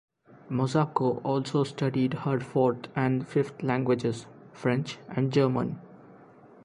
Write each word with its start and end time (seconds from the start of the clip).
Masako 0.49 1.21
also 1.23 1.63
studied 1.63 2.15
her 2.25 2.39
fourth 2.39 2.87
and 2.95 3.27
fifth 3.27 3.61
languages, 3.61 4.25
French 4.51 4.97
and 5.15 5.31
German. 5.31 5.79